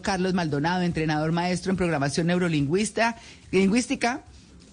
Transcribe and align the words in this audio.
Carlos 0.00 0.32
Maldonado, 0.32 0.80
entrenador 0.80 1.32
maestro 1.32 1.70
en 1.70 1.76
programación 1.76 2.28
neurolingüista, 2.28 3.18
lingüística, 3.50 4.22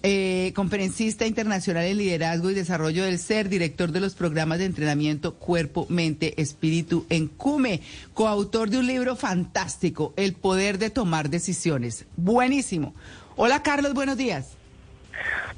eh, 0.02 0.52
conferencista 0.56 1.26
internacional 1.26 1.84
en 1.84 1.98
liderazgo 1.98 2.48
y 2.48 2.54
desarrollo 2.54 3.04
del 3.04 3.18
ser, 3.18 3.50
director 3.50 3.92
de 3.92 4.00
los 4.00 4.14
programas 4.14 4.60
de 4.60 4.64
entrenamiento 4.64 5.34
Cuerpo, 5.34 5.84
Mente, 5.90 6.40
Espíritu 6.40 7.04
en 7.10 7.26
CUME, 7.26 7.82
coautor 8.14 8.70
de 8.70 8.78
un 8.78 8.86
libro 8.86 9.14
fantástico, 9.14 10.14
El 10.16 10.32
poder 10.32 10.78
de 10.78 10.88
tomar 10.88 11.28
decisiones. 11.28 12.06
Buenísimo. 12.16 12.94
Hola 13.36 13.62
Carlos, 13.62 13.92
buenos 13.92 14.16
días. 14.16 14.56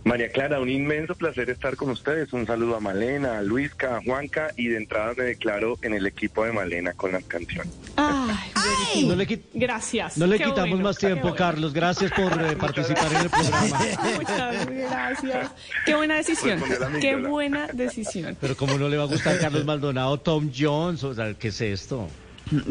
María 0.05 0.29
Clara, 0.31 0.59
un 0.61 0.69
inmenso 0.69 1.15
placer 1.15 1.49
estar 1.51 1.77
con 1.77 1.91
ustedes. 1.91 2.33
Un 2.33 2.47
saludo 2.47 2.77
a 2.77 2.81
Malena, 2.81 3.39
a 3.39 3.43
Luisca, 3.43 3.97
a 3.97 4.03
Juanca 4.03 4.51
y 4.57 4.69
de 4.69 4.79
entrada 4.79 5.15
me 5.17 5.25
declaro 5.25 5.79
en 5.83 5.95
el 5.95 6.07
equipo 6.07 6.45
de 6.45 6.53
Malena 6.53 6.93
con 6.95 7.13
las 7.13 7.25
canciones. 7.25 7.73
Ay, 7.97 9.07
No 9.07 9.15
le, 9.15 9.41
Gracias. 9.55 10.19
no 10.19 10.27
le 10.27 10.39
Qué 10.39 10.45
quitamos 10.45 10.71
bueno, 10.71 10.85
más 10.85 10.99
tiempo, 10.99 11.23
bueno. 11.23 11.37
Carlos. 11.37 11.73
Gracias 11.73 12.11
por 12.13 12.33
eh, 12.33 12.57
participar 12.57 13.13
en 13.13 13.21
el 13.21 13.31
programa. 13.31 13.79
Muchas 14.17 14.67
gracias. 14.71 15.51
Qué 15.87 15.95
buena 15.95 16.17
decisión. 16.17 16.63
Qué 17.01 17.17
buena 17.17 17.67
decisión. 17.69 18.37
Pero 18.41 18.57
como 18.57 18.77
no 18.79 18.89
le 18.89 18.97
va 18.97 19.05
a 19.05 19.07
gustar 19.07 19.39
Carlos 19.39 19.65
Maldonado, 19.65 20.19
Tom 20.19 20.51
Jones, 20.57 21.05
o 21.05 21.15
sea, 21.15 21.35
¿qué 21.35 21.49
es 21.49 21.61
esto? 21.61 22.09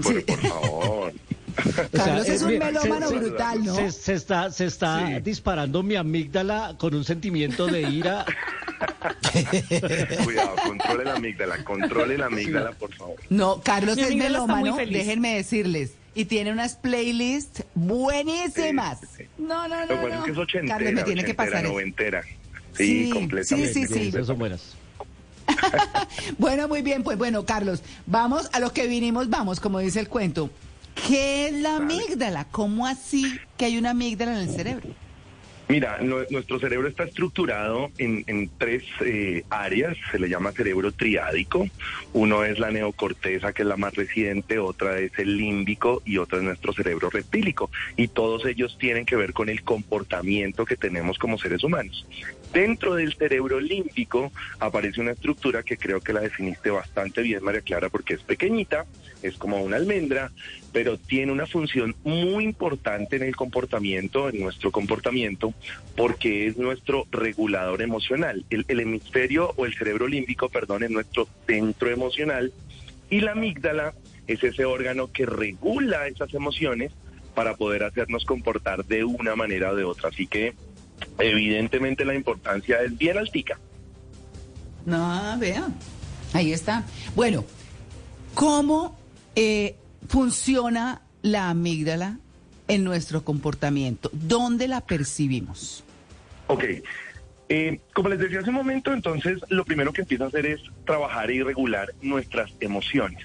Por, 0.04 0.26
por 0.26 0.40
favor. 0.40 1.14
O 1.66 1.72
sea, 1.72 1.90
Carlos 2.06 2.28
es 2.30 2.42
eh, 2.42 2.46
un 2.46 2.52
mira, 2.52 2.66
melómano 2.68 3.08
se- 3.10 3.16
brutal, 3.20 3.64
¿no? 3.66 3.76
Se, 3.76 3.92
se 3.92 4.14
está, 4.14 4.52
se 4.52 4.66
está 4.66 5.08
Sí. 5.08 5.22
disparando 5.22 5.84
mi 5.84 5.96
amígdala 5.96 6.76
con 6.78 6.94
un 6.96 7.04
sentimiento 7.04 7.68
de 7.68 7.82
ira. 7.82 8.26
Cuidado, 10.24 10.56
controle 10.66 11.06
la 11.06 11.14
amígdala, 11.16 11.64
controle 11.64 12.18
la 12.18 12.26
amígdala, 12.28 12.72
por 12.72 12.94
favor. 12.96 13.16
No, 13.30 13.62
Carlos 13.62 13.96
Mi 13.98 14.04
es 14.04 14.16
melómano, 14.16 14.76
déjenme 14.78 15.36
decirles. 15.36 15.94
Y 16.14 16.26
tiene 16.26 16.52
unas 16.52 16.76
playlists 16.76 17.64
buenísimas. 17.74 19.00
Sí, 19.00 19.08
sí, 19.08 19.24
sí. 19.24 19.30
No, 19.38 19.68
no, 19.68 19.86
Lo 19.86 19.96
no. 19.96 20.08
no. 20.10 20.16
es 20.20 20.24
que 20.26 20.32
es 20.32 20.38
ochentera, 20.38 20.76
Carlos 20.78 20.94
me 20.94 21.04
tiene 21.04 21.24
que 21.24 21.34
pasar. 21.34 21.64
noventera. 21.64 22.22
Sí, 22.24 22.86
Sí, 22.86 23.04
sí, 23.06 23.10
completamente. 23.12 23.74
sí, 23.74 23.88
sí. 23.88 24.08
Esas 24.10 24.28
son 24.28 24.38
buenas. 24.40 24.62
Bueno, 26.38 26.68
muy 26.68 26.82
bien, 26.82 27.04
pues 27.04 27.18
bueno, 27.18 27.46
Carlos, 27.46 27.82
vamos 28.06 28.50
a 28.54 28.60
lo 28.60 28.72
que 28.74 28.88
vinimos, 28.88 29.30
vamos, 29.30 29.60
como 29.60 29.80
dice 29.80 30.00
el 30.00 30.08
cuento. 30.10 30.50
¿Qué 31.08 31.48
es 31.48 31.54
la 31.54 31.78
amígdala? 31.78 32.46
¿Cómo 32.52 32.86
así 32.88 33.40
que 33.58 33.66
hay 33.66 33.78
una 33.78 33.92
amígdala 33.92 34.34
en 34.34 34.50
el 34.50 34.50
cerebro? 34.50 34.90
Mira, 35.68 36.00
no- 36.02 36.18
nuestro 36.30 36.60
cerebro 36.60 36.90
está 36.90 37.06
estructurado 37.06 37.92
en, 37.98 38.26
en 38.28 38.52
tres 38.58 38.84
eh, 39.06 39.44
áreas, 39.50 39.96
se 40.12 40.20
le 40.20 40.28
llama 40.28 40.52
cerebro 40.52 40.92
triádico. 40.92 41.66
Uno 42.12 42.44
es 42.44 42.60
la 42.60 42.72
neocorteza, 42.72 43.54
que 43.54 43.62
es 43.62 43.68
la 43.68 43.78
más 43.78 43.96
reciente, 43.96 44.60
otra 44.60 45.00
es 45.00 45.12
el 45.18 45.38
límbico 45.38 46.02
y 46.06 46.18
otra 46.18 46.40
es 46.40 46.44
nuestro 46.44 46.74
cerebro 46.74 47.10
reptílico. 47.10 47.72
Y 47.96 48.10
todos 48.10 48.46
ellos 48.46 48.76
tienen 48.80 49.06
que 49.06 49.16
ver 49.16 49.32
con 49.32 49.48
el 49.48 49.64
comportamiento 49.64 50.66
que 50.66 50.76
tenemos 50.76 51.18
como 51.18 51.38
seres 51.38 51.64
humanos. 51.64 52.06
Dentro 52.54 52.96
del 52.96 53.14
cerebro 53.14 53.62
límbico 53.62 54.32
aparece 54.60 55.00
una 55.00 55.12
estructura 55.12 55.64
que 55.64 55.78
creo 55.78 56.02
que 56.02 56.12
la 56.12 56.20
definiste 56.20 56.70
bastante 56.70 57.22
bien, 57.22 57.44
María 57.44 57.62
Clara, 57.62 57.90
porque 57.90 58.16
es 58.16 58.22
pequeñita, 58.24 58.86
es 59.22 59.38
como 59.38 59.62
una 59.62 59.78
almendra, 59.78 60.32
pero 60.74 60.98
tiene 60.98 61.32
una 61.32 61.48
función 61.48 61.96
muy 62.04 62.44
importante 62.44 63.16
en 63.16 63.24
el 63.24 63.38
comportamiento, 63.38 64.28
en 64.28 64.42
nuestro 64.42 64.70
comportamiento, 64.72 65.54
porque 65.96 66.48
es 66.48 66.58
nuestro 66.58 67.08
regulador 67.12 67.82
emocional. 67.82 68.46
El, 68.50 68.66
hemisferio 68.68 69.54
o 69.56 69.66
el 69.66 69.74
cerebro 69.74 70.08
límbico, 70.08 70.50
perdón, 70.50 70.84
es 70.84 70.90
nuestro 70.90 71.30
centro 71.48 71.90
emocional 71.90 72.52
y 73.10 73.22
la 73.22 73.32
amígdala 73.32 73.94
es 74.28 74.44
ese 74.44 74.66
órgano 74.66 75.12
que 75.12 75.26
regula 75.26 76.08
esas 76.08 76.34
emociones 76.34 76.92
para 77.34 77.56
poder 77.56 77.84
hacernos 77.84 78.26
comportar 78.26 78.84
de 78.86 79.06
una 79.06 79.38
manera 79.38 79.72
o 79.72 79.76
de 79.76 79.86
otra. 79.86 80.10
Así 80.10 80.28
que 80.28 80.54
evidentemente 81.20 82.06
la 82.06 82.16
importancia 82.16 82.82
es 82.82 82.98
bien 82.98 83.18
altica. 83.18 83.60
No, 84.86 85.38
vean. 85.40 85.76
Ahí 86.34 86.54
está. 86.54 86.84
Bueno, 87.16 87.46
¿cómo 88.34 88.98
eh, 89.36 89.76
funciona 90.08 91.02
la 91.22 91.50
amígdala 91.50 92.18
en 92.68 92.84
nuestro 92.84 93.24
comportamiento? 93.24 94.10
¿Dónde 94.14 94.68
la 94.68 94.82
percibimos? 94.82 95.84
Ok. 96.48 96.64
Eh, 97.54 97.80
como 97.94 98.08
les 98.08 98.18
decía 98.18 98.40
hace 98.40 98.48
un 98.50 98.56
momento, 98.56 98.94
entonces 98.94 99.38
lo 99.50 99.66
primero 99.66 99.92
que 99.92 100.04
empieza 100.04 100.24
a 100.24 100.28
hacer 100.28 100.46
es 100.46 100.62
trabajar 100.86 101.30
y 101.32 101.44
regular 101.44 101.94
nuestras 102.00 102.50
emociones. 102.62 103.20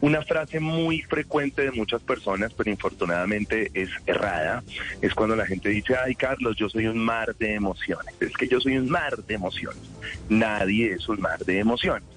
Una 0.00 0.22
frase 0.22 0.58
muy 0.58 1.02
frecuente 1.02 1.62
de 1.62 1.70
muchas 1.70 2.02
personas, 2.02 2.52
pero 2.52 2.68
infortunadamente 2.68 3.70
es 3.72 3.88
errada, 4.06 4.64
es 5.00 5.14
cuando 5.14 5.36
la 5.36 5.46
gente 5.46 5.68
dice, 5.68 5.94
ay 5.94 6.16
Carlos, 6.16 6.56
yo 6.56 6.68
soy 6.68 6.88
un 6.88 6.98
mar 6.98 7.36
de 7.38 7.54
emociones. 7.54 8.12
Es 8.18 8.32
que 8.36 8.48
yo 8.48 8.60
soy 8.60 8.76
un 8.76 8.88
mar 8.90 9.16
de 9.28 9.34
emociones. 9.34 9.80
Nadie 10.28 10.94
es 10.94 11.08
un 11.08 11.20
mar 11.20 11.38
de 11.44 11.60
emociones. 11.60 12.08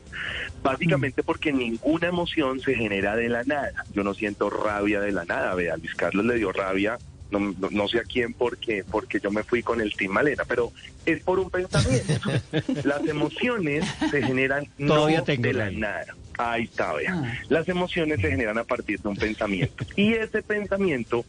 Básicamente 0.64 1.22
porque 1.22 1.53
ninguna 1.53 2.08
emoción 2.08 2.62
se 2.62 2.74
genera 2.74 3.16
de 3.16 3.30
la 3.30 3.44
nada. 3.44 3.85
Yo 3.94 4.03
no 4.03 4.16
siento 4.16 4.50
rabia 4.50 5.00
de 5.02 5.12
la 5.12 5.25
nada. 5.25 5.53
Vea, 5.53 5.78
Luis 5.78 5.94
Carlos 5.94 6.25
le 6.25 6.35
dio 6.35 6.52
rabia 6.52 6.97
no, 7.31 7.40
no- 7.40 7.70
no 7.72 7.88
sé 7.88 7.97
a 8.00 8.03
quién 8.03 8.34
porque, 8.35 8.84
porque 8.90 9.20
yo 9.20 9.31
me 9.31 9.44
fui 9.44 9.64
con 9.64 9.81
el 9.81 9.96
Team 9.96 10.12
Malena, 10.12 10.44
pero 10.47 10.72
es 11.06 11.22
por 11.24 11.40
un 11.40 11.50
pensamiento. 11.50 12.14
Las 12.84 13.06
emociones 13.08 13.86
se 14.12 14.22
generan 14.22 14.66
Todavía 14.78 15.19
no 15.19 15.24
tengo 15.24 15.44
de 15.44 15.53
la 15.53 15.72
nada. 15.72 16.06
Ahí 16.38 16.64
está, 16.64 16.94
vea. 16.94 17.14
Ah. 17.16 17.34
Las 17.50 17.68
emociones 17.69 18.19
se 18.22 18.30
generan 18.30 18.58
a 18.58 18.64
partir 18.64 19.00
de 19.00 19.08
un 19.09 19.16
pensamiento. 19.16 19.86
Y 19.96 20.14
ese 20.14 20.41
pensamiento 20.41 21.25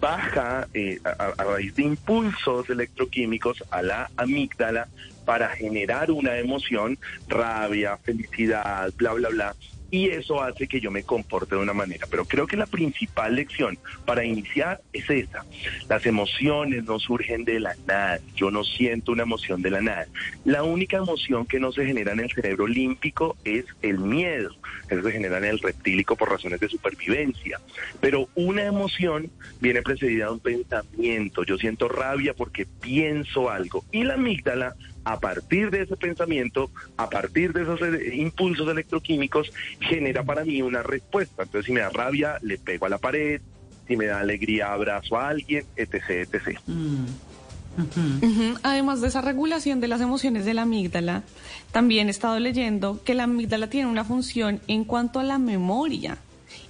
baja 0.00 0.66
eh, 0.74 0.98
a, 1.04 1.10
a- 1.10 1.34
a 1.38 1.44
raíz 1.44 1.74
de 1.76 1.82
impulsos 1.82 2.68
electroquímicos 2.70 3.62
a 3.70 3.82
la 3.82 4.10
amígdala 4.16 4.88
para 5.24 5.48
generar 5.50 6.10
una 6.10 6.38
emoción, 6.38 6.98
rabia, 7.28 7.96
felicidad, 7.98 8.90
bla, 8.96 9.12
bla, 9.12 9.28
bla. 9.28 9.54
Y 9.92 10.08
eso 10.08 10.40
hace 10.40 10.68
que 10.68 10.80
yo 10.80 10.92
me 10.92 11.02
comporte 11.02 11.56
de 11.56 11.60
una 11.60 11.72
manera. 11.72 12.06
Pero 12.08 12.24
creo 12.24 12.46
que 12.46 12.56
la 12.56 12.66
principal 12.66 13.34
lección 13.34 13.76
para 14.04 14.24
iniciar 14.24 14.80
es 14.92 15.10
esa. 15.10 15.44
Las 15.88 16.06
emociones 16.06 16.84
no 16.84 17.00
surgen 17.00 17.44
de 17.44 17.58
la 17.58 17.74
nada. 17.88 18.20
Yo 18.36 18.52
no 18.52 18.62
siento 18.62 19.09
una 19.10 19.22
emoción 19.22 19.62
de 19.62 19.70
la 19.70 19.80
nada. 19.80 20.06
La 20.44 20.62
única 20.62 20.98
emoción 20.98 21.46
que 21.46 21.60
no 21.60 21.72
se 21.72 21.84
genera 21.84 22.12
en 22.12 22.20
el 22.20 22.30
cerebro 22.30 22.66
límpico 22.66 23.36
es 23.44 23.64
el 23.82 23.98
miedo. 23.98 24.50
Eso 24.88 25.02
se 25.02 25.12
genera 25.12 25.38
en 25.38 25.44
el 25.44 25.58
reptílico 25.58 26.16
por 26.16 26.30
razones 26.30 26.60
de 26.60 26.68
supervivencia. 26.68 27.60
Pero 28.00 28.28
una 28.34 28.64
emoción 28.64 29.30
viene 29.60 29.82
precedida 29.82 30.26
de 30.26 30.32
un 30.32 30.40
pensamiento. 30.40 31.44
Yo 31.44 31.58
siento 31.58 31.88
rabia 31.88 32.34
porque 32.34 32.66
pienso 32.66 33.50
algo. 33.50 33.84
Y 33.92 34.04
la 34.04 34.14
amígdala, 34.14 34.74
a 35.04 35.18
partir 35.18 35.70
de 35.70 35.82
ese 35.82 35.96
pensamiento, 35.96 36.70
a 36.96 37.08
partir 37.08 37.52
de 37.52 37.62
esos 37.62 37.80
eh, 37.82 38.16
impulsos 38.16 38.68
electroquímicos, 38.68 39.52
genera 39.80 40.24
para 40.24 40.44
mí 40.44 40.62
una 40.62 40.82
respuesta. 40.82 41.42
Entonces, 41.42 41.66
si 41.66 41.72
me 41.72 41.80
da 41.80 41.90
rabia, 41.90 42.38
le 42.42 42.58
pego 42.58 42.86
a 42.86 42.90
la 42.90 42.98
pared. 42.98 43.40
Si 43.86 43.96
me 43.96 44.06
da 44.06 44.20
alegría, 44.20 44.72
abrazo 44.72 45.16
a 45.16 45.28
alguien, 45.28 45.64
etc., 45.76 46.10
etc. 46.10 46.60
Mm. 46.66 47.06
Además 48.62 49.00
de 49.00 49.08
esa 49.08 49.20
regulación 49.20 49.80
de 49.80 49.88
las 49.88 50.00
emociones 50.00 50.44
de 50.44 50.54
la 50.54 50.62
amígdala, 50.62 51.22
también 51.72 52.08
he 52.08 52.10
estado 52.10 52.38
leyendo 52.38 53.02
que 53.04 53.14
la 53.14 53.24
amígdala 53.24 53.68
tiene 53.70 53.88
una 53.88 54.04
función 54.04 54.60
en 54.66 54.84
cuanto 54.84 55.20
a 55.20 55.22
la 55.22 55.38
memoria. 55.38 56.18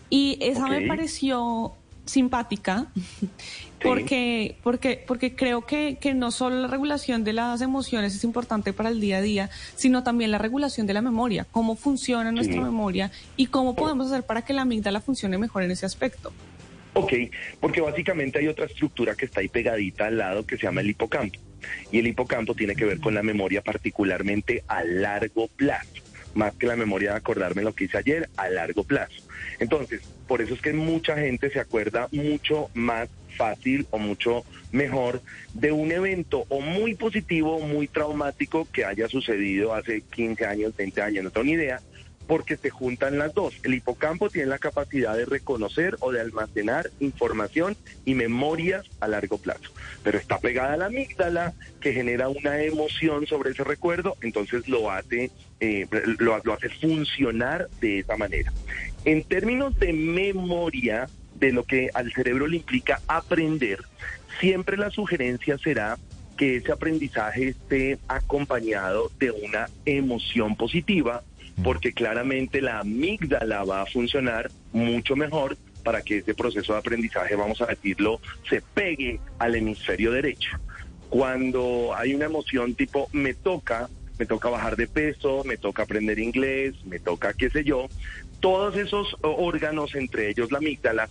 Y 0.09 0.39
esa 0.41 0.67
me 0.67 0.87
pareció 0.87 1.73
simpática 2.05 2.87
porque, 3.83 4.57
porque, 4.63 5.03
porque 5.07 5.35
creo 5.37 5.65
que, 5.65 5.97
que 6.01 6.13
no 6.15 6.31
solo 6.33 6.61
la 6.61 6.67
regulación 6.69 7.23
de 7.25 7.33
las 7.33 7.61
emociones 7.61 8.15
es 8.15 8.25
importante 8.25 8.73
para 8.73 8.89
el 8.89 9.01
día 9.01 9.19
a 9.19 9.21
día, 9.23 9.51
sino 9.77 10.03
también 10.03 10.31
la 10.33 10.39
regulación 10.39 10.87
de 10.87 10.95
la 10.95 11.03
memoria, 11.03 11.47
cómo 11.51 11.77
funciona 11.77 12.33
nuestra 12.33 12.57
Sí. 12.57 12.61
memoria 12.61 13.11
y 13.37 13.47
cómo 13.47 13.75
podemos 13.77 14.09
hacer 14.09 14.25
para 14.25 14.43
que 14.43 14.53
la 14.53 14.63
amígdala 14.63 15.01
funcione 15.01 15.39
mejor 15.39 15.63
en 15.63 15.71
ese 15.71 15.87
aspecto. 15.87 16.33
Ok, 16.93 17.13
porque 17.61 17.81
básicamente 17.81 18.39
hay 18.39 18.49
otra 18.49 18.67
estructura 18.67 19.15
que 19.15 19.27
está 19.27 19.41
ahí 19.41 19.49
pegadita 19.49 20.07
al 20.07 20.19
lado 20.19 20.47
que 20.47 20.57
se 20.57 20.65
llama 20.65 20.81
el 20.81 20.91
hipocampo. 20.91 21.39
Y 21.93 21.99
el 21.99 22.07
hipocampo 22.07 22.55
tiene 22.55 22.75
que 22.75 22.85
ver 22.85 23.01
con 23.01 23.15
la 23.15 23.23
memoria 23.23 23.63
particularmente 23.63 24.65
a 24.67 24.83
largo 24.83 25.49
plazo, 25.49 26.03
más 26.35 26.55
que 26.55 26.67
la 26.67 26.77
memoria 26.77 27.13
de 27.13 27.19
acordarme 27.19 27.63
lo 27.63 27.75
que 27.75 27.85
hice 27.85 27.99
ayer, 27.99 28.29
a 28.37 28.49
largo 28.49 28.83
plazo. 28.83 29.23
Entonces, 29.59 30.01
por 30.27 30.41
eso 30.41 30.55
es 30.55 30.61
que 30.61 30.73
mucha 30.73 31.17
gente 31.17 31.51
se 31.51 31.61
acuerda 31.61 32.09
mucho 32.13 32.71
más 32.75 33.09
fácil 33.37 33.87
o 33.91 33.99
mucho 33.99 34.45
mejor 34.73 35.23
de 35.55 35.73
un 35.73 35.93
evento 35.93 36.45
o 36.49 36.61
muy 36.61 36.95
positivo 36.95 37.57
o 37.57 37.67
muy 37.67 37.89
traumático 37.89 38.67
que 38.73 38.85
haya 38.85 39.09
sucedido 39.09 39.75
hace 39.75 40.03
15 40.03 40.47
años, 40.47 40.77
20 40.77 41.03
años, 41.03 41.25
no 41.25 41.31
tengo 41.31 41.45
ni 41.45 41.53
idea, 41.53 41.81
porque 42.31 42.57
se 42.57 42.71
juntan 42.71 43.19
las 43.19 43.35
dos. 43.35 43.59
El 43.65 43.75
hipocampo 43.75 44.31
tiene 44.31 44.47
la 44.47 44.61
capacidad 44.61 45.17
de 45.17 45.25
reconocer 45.25 45.97
o 45.99 46.13
de 46.13 46.21
almacenar 46.21 46.89
información 47.01 47.77
y 48.05 48.15
memorias 48.15 48.87
a 49.01 49.09
largo 49.09 49.37
plazo, 49.37 49.73
pero 50.05 50.17
está 50.17 50.39
pegada 50.39 50.75
a 50.75 50.77
la 50.77 50.87
amígdala 50.87 51.55
que 51.81 51.93
genera 51.93 52.29
una 52.29 52.63
emoción 52.63 53.27
sobre 53.27 53.51
ese 53.51 53.65
recuerdo, 53.65 54.17
entonces 54.23 54.69
lo 54.69 54.93
hace, 54.93 55.33
eh, 55.59 55.89
lo, 56.21 56.41
lo 56.45 56.53
hace 56.53 56.69
funcionar 56.69 57.69
de 57.81 57.99
esa 57.99 58.17
manera. 58.17 58.53
En 59.05 59.25
términos 59.25 59.77
de 59.81 59.93
memoria, 59.93 61.09
de 61.35 61.51
lo 61.51 61.65
que 61.65 61.91
al 61.95 62.13
cerebro 62.13 62.47
le 62.47 62.59
implica 62.59 63.01
aprender, 63.09 63.81
siempre 64.39 64.77
la 64.77 64.93
sugerencia 64.93 65.59
será 65.59 65.99
que 66.37 66.57
ese 66.57 66.71
aprendizaje 66.71 67.49
esté 67.49 67.99
acompañado 68.07 69.11
de 69.19 69.33
una 69.33 69.69
emoción 69.85 70.55
positiva 70.55 71.25
porque 71.63 71.93
claramente 71.93 72.61
la 72.61 72.81
amígdala 72.81 73.65
va 73.65 73.83
a 73.83 73.87
funcionar 73.87 74.51
mucho 74.73 75.17
mejor 75.17 75.57
para 75.83 76.03
que 76.03 76.19
ese 76.19 76.35
proceso 76.35 76.73
de 76.73 76.79
aprendizaje, 76.79 77.35
vamos 77.37 77.61
a 77.61 77.67
decirlo, 77.67 78.21
se 78.49 78.61
pegue 78.61 79.21
al 79.39 79.55
hemisferio 79.55 80.13
derecho. 80.13 80.51
Cuando 81.09 81.93
hay 81.97 82.15
una 82.15 82.27
emoción 82.27 82.75
tipo 82.75 83.09
me 83.13 83.35
toca, 83.35 83.89
me 84.19 84.27
toca 84.27 84.49
bajar 84.49 84.77
de 84.77 84.87
peso, 84.87 85.43
me 85.45 85.57
toca 85.57 85.83
aprender 85.83 86.19
inglés, 86.19 86.75
me 86.85 86.99
toca 86.99 87.33
qué 87.33 87.51
sé 87.51 87.65
yo, 87.65 87.89
todos 88.41 88.77
esos 88.77 89.17
órganos, 89.23 89.95
entre 89.95 90.29
ellos 90.29 90.53
la 90.53 90.59
amígdala, 90.59 91.09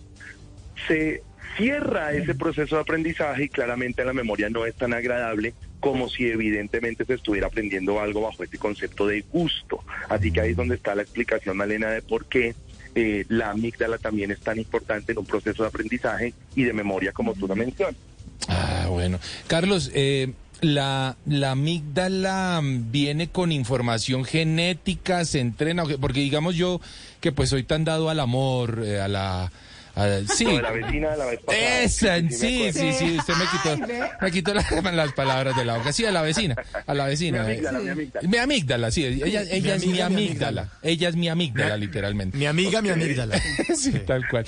se 0.87 1.23
cierra 1.57 2.13
ese 2.13 2.35
proceso 2.35 2.75
de 2.75 2.81
aprendizaje 2.81 3.45
y 3.45 3.49
claramente 3.49 4.05
la 4.05 4.13
memoria 4.13 4.49
no 4.49 4.65
es 4.65 4.75
tan 4.75 4.93
agradable 4.93 5.53
como 5.79 6.09
si 6.09 6.25
evidentemente 6.25 7.05
se 7.05 7.13
estuviera 7.15 7.47
aprendiendo 7.47 7.99
algo 7.99 8.21
bajo 8.21 8.43
este 8.43 8.57
concepto 8.57 9.07
de 9.07 9.21
gusto. 9.21 9.83
Así 10.09 10.31
que 10.31 10.41
ahí 10.41 10.51
es 10.51 10.57
donde 10.57 10.75
está 10.75 10.95
la 10.95 11.03
explicación, 11.03 11.57
Malena, 11.57 11.89
de 11.89 12.01
por 12.01 12.25
qué 12.25 12.55
eh, 12.95 13.25
la 13.29 13.51
amígdala 13.51 13.97
también 13.97 14.31
es 14.31 14.39
tan 14.39 14.57
importante 14.57 15.11
en 15.11 15.19
un 15.19 15.25
proceso 15.25 15.63
de 15.63 15.69
aprendizaje 15.69 16.33
y 16.55 16.63
de 16.63 16.73
memoria 16.73 17.11
como 17.11 17.33
tú 17.33 17.47
lo 17.47 17.55
mencionas. 17.55 17.95
Ah, 18.47 18.87
bueno. 18.89 19.19
Carlos, 19.47 19.91
eh, 19.93 20.33
la, 20.61 21.15
la 21.25 21.51
amígdala 21.51 22.61
viene 22.63 23.29
con 23.29 23.51
información 23.51 24.25
genética, 24.25 25.23
se 25.25 25.39
entrena, 25.39 25.83
porque 26.01 26.21
digamos 26.21 26.55
yo 26.55 26.81
que 27.21 27.31
pues 27.31 27.49
soy 27.49 27.63
tan 27.63 27.85
dado 27.85 28.09
al 28.09 28.19
amor, 28.19 28.81
eh, 28.83 28.99
a 28.99 29.07
la 29.07 29.51
sí. 30.27 30.45
la 30.45 30.71
vecina 30.71 31.11
de 31.11 31.17
la 31.17 31.25
vez 31.25 31.39
Esa, 31.47 32.19
sí, 32.29 32.71
sí, 32.71 32.93
sí, 32.93 33.17
usted 33.17 33.33
me 33.35 33.45
quitó, 33.45 34.13
me 34.21 34.31
quitó 34.31 34.53
las 34.93 35.13
palabras 35.13 35.55
de 35.55 35.65
la 35.65 35.77
boca. 35.77 35.91
Sí, 35.91 36.05
a 36.05 36.11
la 36.11 36.21
vecina, 36.21 36.55
a 36.85 36.93
la 36.93 37.05
vecina. 37.05 37.43
Mi 37.43 37.51
amígdala, 37.51 37.79
mi 37.79 37.89
amígdala. 37.89 38.27
Mi 38.27 38.37
amígdala, 38.37 38.91
sí, 38.91 39.05
ella, 39.05 39.41
ella 39.41 39.75
es 39.75 39.85
mi 39.85 39.99
amígdala. 39.99 40.69
Ella 40.81 41.09
es 41.09 41.15
mi 41.15 41.29
amígdala, 41.29 41.77
literalmente. 41.77 42.37
Mi 42.37 42.45
amiga, 42.45 42.81
mi 42.81 42.89
amígdala. 42.89 43.39
sí, 43.75 43.91
tal 44.05 44.27
cual. 44.29 44.45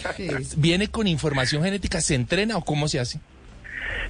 ¿Viene 0.58 0.88
con 0.88 1.08
información 1.08 1.64
genética? 1.64 2.02
¿Se 2.02 2.16
entrena 2.16 2.58
o 2.58 2.64
cómo 2.64 2.88
se 2.88 3.00
hace? 3.00 3.20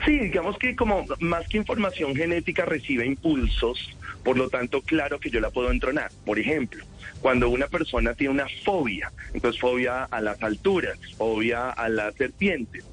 Sí, 0.06 0.18
digamos 0.18 0.58
que 0.58 0.76
como 0.76 1.06
más 1.20 1.48
que 1.48 1.58
información 1.58 2.16
genética 2.16 2.66
recibe 2.66 3.06
impulsos, 3.06 3.90
por 4.24 4.38
lo 4.38 4.50
tanto, 4.50 4.82
claro 4.82 5.20
que 5.20 5.30
yo 5.30 5.40
la 5.40 5.50
puedo 5.50 5.72
entrenar. 5.72 6.12
Por 6.26 6.40
ejemplo, 6.40 6.86
cuando 7.22 7.50
una 7.50 7.68
persona 7.68 8.14
tiene 8.14 8.34
una 8.34 8.48
fobia, 8.64 9.12
entonces 9.34 9.60
fobia 9.60 10.06
a 10.06 10.22
las 10.22 10.42
alturas, 10.44 10.98
fobia 11.18 11.70
a 11.70 11.90
las 11.90 12.16
serpientes, 12.16 12.86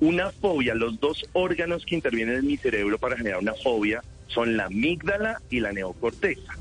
una 0.00 0.30
fobia, 0.30 0.74
los 0.74 0.98
dos 0.98 1.24
órganos 1.32 1.86
que 1.86 1.94
intervienen 1.94 2.36
en 2.36 2.46
mi 2.46 2.56
cerebro 2.56 2.98
para 2.98 3.16
generar 3.16 3.38
una 3.38 3.54
fobia 3.54 4.02
son 4.32 4.56
la 4.56 4.66
amígdala 4.66 5.40
y 5.50 5.60
la 5.60 5.72
neocorteza. 5.72 6.52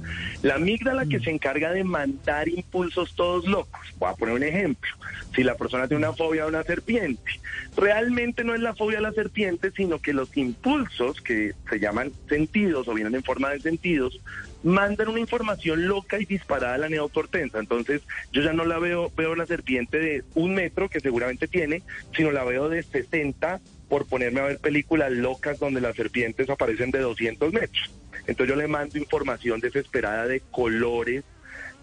La 0.42 0.56
amígdala 0.56 1.06
que 1.06 1.20
mm. 1.20 1.24
se 1.24 1.32
encarga 1.32 1.72
de 1.72 1.84
mandar 1.84 2.50
impulsos 2.50 3.16
todos 3.16 3.46
locos. 3.46 3.82
Voy 3.98 4.10
a 4.10 4.16
poner 4.16 4.36
un 4.36 4.44
ejemplo. 4.44 4.90
Si 5.36 5.44
la 5.44 5.56
persona 5.56 5.88
tiene 5.88 6.06
una 6.06 6.16
fobia 6.16 6.44
a 6.44 6.48
una 6.48 6.64
serpiente, 6.64 7.40
realmente 7.78 8.44
no 8.44 8.54
es 8.54 8.62
la 8.62 8.76
fobia 8.76 8.98
a 8.98 9.02
la 9.02 9.14
serpiente, 9.14 9.72
sino 9.72 10.00
que 10.00 10.14
los 10.14 10.36
impulsos 10.36 11.22
que 11.22 11.54
se 11.70 11.80
llaman 11.80 12.12
sentidos 12.28 12.88
o 12.88 12.94
vienen 12.94 13.16
en 13.16 13.24
forma 13.24 13.50
de 13.50 13.60
sentidos, 13.60 14.20
mandan 14.64 15.08
una 15.08 15.20
información 15.20 15.88
loca 15.88 16.20
y 16.20 16.26
disparada 16.26 16.76
a 16.76 16.80
la 16.80 16.90
neocorteza. 16.90 17.60
Entonces, 17.60 18.02
yo 18.32 18.42
ya 18.42 18.54
no 18.54 18.66
la 18.66 18.80
veo, 18.80 19.12
veo 19.16 19.36
la 19.36 19.46
serpiente 19.46 20.00
de 20.00 20.24
un 20.36 20.54
metro 20.54 20.90
que 20.90 21.00
seguramente 21.00 21.48
tiene, 21.48 21.82
sino 22.16 22.32
la 22.32 22.44
veo 22.44 22.70
de 22.70 22.84
60 22.84 23.60
por 23.92 24.06
ponerme 24.06 24.40
a 24.40 24.46
ver 24.46 24.58
películas 24.60 25.12
locas 25.12 25.60
donde 25.60 25.82
las 25.82 25.98
serpientes 25.98 26.50
aparecen 26.50 26.92
de 26.92 27.00
200 27.00 27.52
metros. 27.52 27.92
Entonces 28.26 28.48
yo 28.48 28.56
le 28.56 28.70
mando 28.70 28.98
información 28.98 29.60
desesperada 29.60 30.28
de 30.28 30.40
colores, 30.40 31.26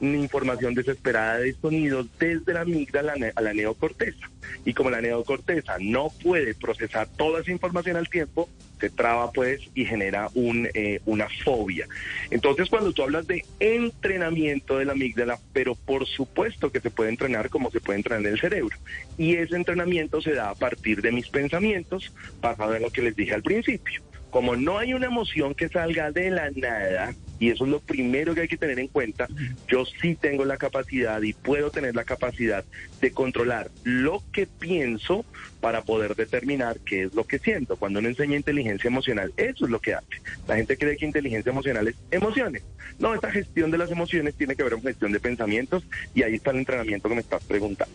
información 0.01 0.73
desesperada 0.73 1.37
de 1.37 1.53
sonidos 1.53 2.07
desde 2.19 2.55
la 2.55 2.63
amígdala 2.63 3.13
a 3.35 3.41
la 3.43 3.53
neocorteza. 3.53 4.31
Y 4.65 4.73
como 4.73 4.89
la 4.89 5.03
neocorteza 5.03 5.77
no 5.81 6.09
puede 6.23 6.55
procesar 6.55 7.09
toda 7.15 7.43
esa 7.43 7.53
información 7.53 7.99
al 7.99 8.09
tiempo, 8.09 8.49
se 8.79 8.91
traba 8.91 9.33
pues 9.33 9.61
y 9.75 9.85
genera 9.85 10.29
un, 10.35 10.69
eh, 10.75 11.01
una 11.07 11.29
fobia. 11.45 11.87
Entonces 12.31 12.69
cuando 12.69 12.93
tú 12.93 13.03
hablas 13.03 13.27
de 13.27 13.45
entrenamiento 13.61 14.79
de 14.79 14.85
la 14.85 14.93
amígdala, 14.93 15.39
pero 15.53 15.75
por 15.75 16.07
supuesto 16.07 16.71
que 16.71 16.81
se 16.81 16.91
puede 16.91 17.11
entrenar 17.11 17.51
como 17.51 17.71
se 17.71 17.81
puede 17.81 17.99
entrenar 17.99 18.27
en 18.27 18.33
el 18.33 18.41
cerebro. 18.41 18.77
Y 19.17 19.35
ese 19.35 19.57
entrenamiento 19.57 20.21
se 20.21 20.35
da 20.35 20.51
a 20.51 20.55
partir 20.55 21.03
de 21.03 21.13
mis 21.13 21.29
pensamientos, 21.29 22.13
basado 22.41 22.75
en 22.75 22.83
lo 22.83 22.91
que 22.91 23.03
les 23.03 23.17
dije 23.17 23.35
al 23.35 23.43
principio. 23.43 24.03
Como 24.31 24.57
no 24.57 24.79
hay 24.79 24.93
una 24.93 25.07
emoción 25.07 25.55
que 25.55 25.69
salga 25.69 26.13
de 26.13 26.31
la 26.31 26.51
nada, 26.51 27.15
y 27.38 27.50
eso 27.50 27.64
es 27.64 27.70
lo 27.70 27.81
primero 27.81 28.35
que 28.35 28.43
hay 28.43 28.49
que 28.49 28.56
tener 28.56 28.79
en 28.79 28.88
cuenta, 28.88 29.29
yo 29.69 29.85
sí 29.85 30.14
tengo 30.14 30.44
la 30.44 30.56
capacidad 30.56 31.20
y 31.23 31.32
puedo 31.32 31.70
tener 31.70 31.94
la 31.94 32.05
capacidad 32.05 32.64
de 33.00 33.11
controlar 33.12 33.70
lo 33.85 34.23
que 34.32 34.46
pienso 34.46 35.25
para 35.61 35.82
poder 35.82 36.14
determinar 36.14 36.79
qué 36.81 37.05
es 37.05 37.14
lo 37.14 37.25
que 37.25 37.38
siento. 37.38 37.76
Cuando 37.76 38.00
uno 38.00 38.08
enseña 38.08 38.37
inteligencia 38.37 38.88
emocional, 38.88 39.32
eso 39.37 39.64
es 39.64 39.70
lo 39.70 39.81
que 39.81 39.94
hace. 39.94 40.06
La 40.46 40.56
gente 40.56 40.76
cree 40.76 40.96
que 40.96 41.06
inteligencia 41.06 41.50
emocional 41.50 41.88
es 41.88 41.96
emociones. 42.11 42.62
No, 42.99 43.14
esta 43.14 43.31
gestión 43.31 43.70
de 43.70 43.79
las 43.79 43.90
emociones 43.90 44.35
tiene 44.35 44.56
que 44.56 44.62
ver 44.62 44.73
con 44.73 44.82
gestión 44.82 45.12
de 45.12 45.20
pensamientos 45.20 45.85
y 46.14 46.23
ahí 46.23 46.35
está 46.35 46.50
el 46.50 46.58
entrenamiento 46.58 47.08
que 47.08 47.14
me 47.14 47.20
estás 47.20 47.44
preguntando. 47.44 47.94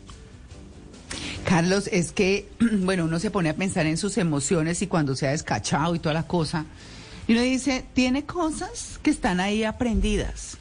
Carlos, 1.45 1.89
es 1.91 2.11
que, 2.11 2.47
bueno, 2.59 3.05
uno 3.05 3.19
se 3.19 3.31
pone 3.31 3.49
a 3.49 3.55
pensar 3.55 3.85
en 3.85 3.97
sus 3.97 4.17
emociones 4.17 4.81
y 4.81 4.87
cuando 4.87 5.15
se 5.15 5.27
ha 5.27 5.31
descachado 5.31 5.95
y 5.95 5.99
toda 5.99 6.13
la 6.13 6.27
cosa, 6.27 6.65
y 7.27 7.33
uno 7.33 7.41
dice, 7.41 7.85
tiene 7.93 8.25
cosas 8.25 8.99
que 9.01 9.09
están 9.09 9.39
ahí 9.39 9.63
aprendidas, 9.63 10.57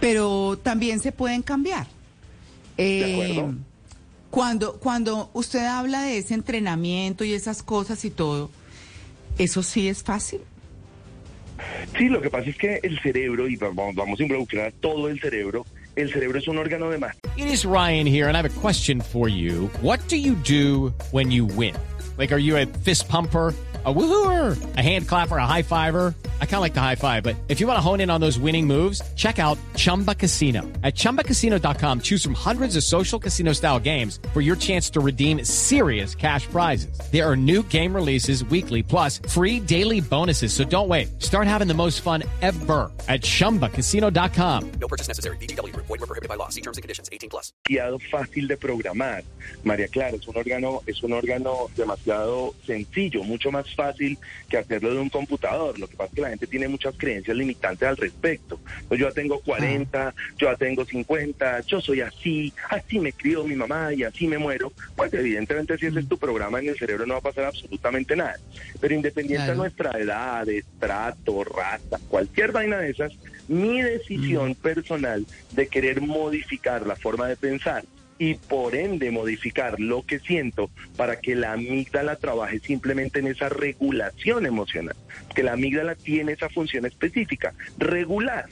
pero 0.00 0.58
también 0.62 1.00
se 1.00 1.12
pueden 1.12 1.42
cambiar. 1.42 1.86
Eh, 2.78 3.44
cuando, 4.30 4.78
cuando 4.78 5.30
usted 5.34 5.64
habla 5.66 6.02
de 6.02 6.18
ese 6.18 6.34
entrenamiento 6.34 7.24
y 7.24 7.34
esas 7.34 7.62
cosas 7.62 8.04
y 8.04 8.10
todo, 8.10 8.50
¿eso 9.36 9.62
sí 9.62 9.88
es 9.88 10.02
fácil? 10.02 10.40
Sí, 11.96 12.08
lo 12.08 12.20
que 12.22 12.30
pasa 12.30 12.48
es 12.48 12.56
que 12.56 12.80
el 12.82 12.98
cerebro, 13.00 13.46
y 13.46 13.56
vamos, 13.56 13.94
vamos 13.94 14.18
a 14.18 14.22
involucrar 14.22 14.72
todo 14.80 15.08
el 15.08 15.20
cerebro, 15.20 15.66
el 15.96 16.10
cerebro 16.10 16.38
es 16.38 16.48
un 16.48 16.56
órgano 16.58 16.88
de 16.88 16.98
más. 16.98 17.14
It 17.36 17.46
is 17.46 17.64
Ryan 17.64 18.06
here, 18.06 18.28
and 18.28 18.36
I 18.36 18.40
have 18.40 18.46
a 18.46 18.60
question 18.60 19.00
for 19.00 19.28
you. 19.28 19.70
What 19.82 20.00
do 20.08 20.16
you 20.16 20.34
do 20.34 20.94
when 21.10 21.30
you 21.30 21.44
win? 21.44 21.74
Like, 22.16 22.32
are 22.32 22.40
you 22.40 22.56
a 22.56 22.66
fist 22.66 23.08
pumper? 23.08 23.54
A 23.84 23.92
woohooer, 23.92 24.76
a 24.76 24.80
hand 24.80 25.08
clapper, 25.08 25.38
a 25.38 25.46
high 25.46 25.62
fiver. 25.62 26.14
I 26.40 26.44
kind 26.44 26.56
of 26.56 26.60
like 26.60 26.74
the 26.74 26.80
high 26.80 26.94
five, 26.94 27.24
but 27.24 27.34
if 27.48 27.58
you 27.58 27.66
want 27.66 27.78
to 27.78 27.80
hone 27.80 28.00
in 28.00 28.10
on 28.10 28.20
those 28.20 28.38
winning 28.38 28.64
moves, 28.64 29.02
check 29.14 29.40
out 29.40 29.58
Chumba 29.74 30.14
Casino. 30.14 30.60
At 30.84 30.94
ChumbaCasino.com, 30.94 32.02
choose 32.02 32.22
from 32.22 32.34
hundreds 32.34 32.76
of 32.76 32.84
social 32.84 33.18
casino 33.18 33.54
style 33.54 33.80
games 33.80 34.20
for 34.32 34.40
your 34.40 34.54
chance 34.54 34.88
to 34.90 35.00
redeem 35.00 35.44
serious 35.44 36.14
cash 36.14 36.46
prizes. 36.46 36.96
There 37.10 37.28
are 37.28 37.36
new 37.36 37.64
game 37.64 37.92
releases 37.92 38.44
weekly, 38.44 38.84
plus 38.84 39.18
free 39.18 39.58
daily 39.58 40.00
bonuses. 40.00 40.52
So 40.52 40.62
don't 40.62 40.86
wait. 40.86 41.20
Start 41.20 41.48
having 41.48 41.66
the 41.66 41.74
most 41.74 42.02
fun 42.02 42.22
ever 42.40 42.88
at 43.08 43.22
ChumbaCasino.com. 43.22 44.72
No 44.80 44.86
purchase 44.86 45.08
necessary. 45.08 45.36
BGW. 45.38 45.74
Void 45.74 45.88
were 45.88 45.98
prohibited 45.98 46.28
by 46.28 46.36
law. 46.36 46.50
See 46.50 46.60
terms 46.60 46.78
and 46.78 46.84
conditions. 46.84 47.08
18 47.10 47.30
plus. 47.30 47.52
Fácil 48.12 48.46
de 48.46 48.56
programar. 48.56 49.24
María 49.64 49.88
Clara, 49.88 50.16
es 50.16 50.28
un 50.28 50.36
órgano, 50.36 50.82
es 50.86 51.02
un 51.02 51.12
órgano 51.12 51.68
demasiado 51.76 52.54
sencillo, 52.64 53.24
mucho 53.24 53.50
más 53.50 53.71
fácil 53.74 54.18
que 54.48 54.58
hacerlo 54.58 54.94
de 54.94 55.00
un 55.00 55.08
computador. 55.08 55.78
Lo 55.78 55.86
que 55.86 55.96
pasa 55.96 56.08
es 56.10 56.14
que 56.14 56.20
la 56.22 56.30
gente 56.30 56.46
tiene 56.46 56.68
muchas 56.68 56.94
creencias 56.96 57.36
limitantes 57.36 57.88
al 57.88 57.96
respecto. 57.96 58.60
Pues 58.88 59.00
yo 59.00 59.08
ya 59.08 59.14
tengo 59.14 59.40
40, 59.40 60.08
ah. 60.08 60.14
yo 60.36 60.50
ya 60.50 60.56
tengo 60.56 60.84
50, 60.84 61.60
yo 61.62 61.80
soy 61.80 62.00
así, 62.00 62.52
así 62.70 62.98
me 62.98 63.12
crió 63.12 63.44
mi 63.44 63.54
mamá 63.54 63.92
y 63.92 64.04
así 64.04 64.26
me 64.26 64.38
muero. 64.38 64.72
Pues 64.96 65.12
evidentemente 65.14 65.78
si 65.78 65.86
ese 65.86 66.00
es 66.00 66.08
tu 66.08 66.18
programa 66.18 66.60
en 66.60 66.68
el 66.68 66.78
cerebro 66.78 67.06
no 67.06 67.14
va 67.14 67.18
a 67.18 67.22
pasar 67.22 67.44
absolutamente 67.44 68.16
nada. 68.16 68.36
Pero 68.80 68.94
independiente 68.94 69.50
de 69.50 69.56
nuestra 69.56 69.98
edad, 69.98 70.48
estrato, 70.48 71.44
raza, 71.44 71.98
cualquier 72.08 72.52
vaina 72.52 72.78
de 72.78 72.90
esas, 72.90 73.12
mi 73.48 73.82
decisión 73.82 74.54
personal 74.54 75.26
de 75.52 75.66
querer 75.66 76.00
modificar 76.00 76.86
la 76.86 76.96
forma 76.96 77.28
de 77.28 77.36
pensar 77.36 77.84
y 78.18 78.34
por 78.34 78.74
ende 78.74 79.10
modificar 79.10 79.80
lo 79.80 80.02
que 80.02 80.20
siento 80.20 80.70
para 80.96 81.20
que 81.20 81.34
la 81.34 81.52
amígdala 81.52 82.16
trabaje 82.16 82.60
simplemente 82.60 83.18
en 83.18 83.26
esa 83.28 83.48
regulación 83.48 84.46
emocional, 84.46 84.96
que 85.34 85.42
la 85.42 85.52
amígdala 85.52 85.94
tiene 85.94 86.32
esa 86.32 86.48
función 86.48 86.86
específica, 86.86 87.54
regular. 87.78 88.46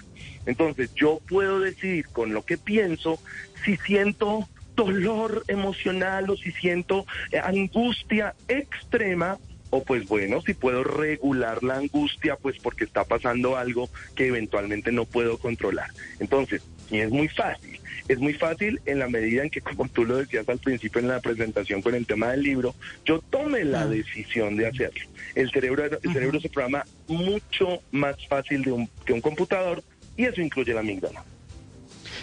Entonces 0.46 0.92
yo 0.94 1.20
puedo 1.28 1.60
decidir 1.60 2.08
con 2.08 2.32
lo 2.32 2.42
que 2.42 2.58
pienso 2.58 3.20
si 3.64 3.76
siento 3.76 4.48
dolor 4.74 5.44
emocional 5.48 6.30
o 6.30 6.36
si 6.36 6.52
siento 6.52 7.06
angustia 7.44 8.34
extrema 8.48 9.38
o 9.70 9.82
pues 9.82 10.06
bueno, 10.06 10.42
si 10.42 10.54
puedo 10.54 10.84
regular 10.84 11.62
la 11.62 11.76
angustia, 11.76 12.36
pues 12.36 12.58
porque 12.58 12.84
está 12.84 13.04
pasando 13.04 13.56
algo 13.56 13.88
que 14.14 14.26
eventualmente 14.26 14.92
no 14.92 15.04
puedo 15.04 15.38
controlar. 15.38 15.90
Entonces, 16.18 16.62
y 16.90 16.98
es 16.98 17.10
muy 17.10 17.28
fácil. 17.28 17.80
Es 18.08 18.18
muy 18.18 18.34
fácil 18.34 18.80
en 18.86 18.98
la 18.98 19.08
medida 19.08 19.44
en 19.44 19.50
que, 19.50 19.60
como 19.60 19.88
tú 19.88 20.04
lo 20.04 20.16
decías 20.16 20.48
al 20.48 20.58
principio 20.58 21.00
en 21.00 21.08
la 21.08 21.20
presentación 21.20 21.80
con 21.82 21.94
el 21.94 22.06
tema 22.06 22.30
del 22.32 22.42
libro, 22.42 22.74
yo 23.04 23.20
tome 23.30 23.64
la 23.64 23.86
decisión 23.86 24.56
de 24.56 24.66
hacerlo. 24.66 25.08
El 25.34 25.50
cerebro, 25.50 25.84
el 25.84 26.12
cerebro 26.12 26.40
se 26.40 26.48
programa 26.48 26.84
mucho 27.06 27.80
más 27.92 28.16
fácil 28.26 28.62
de 28.62 28.72
un, 28.72 28.88
que 29.04 29.12
un 29.12 29.20
computador 29.20 29.82
y 30.16 30.24
eso 30.24 30.40
incluye 30.40 30.74
la 30.74 30.80
amígdala. 30.80 31.24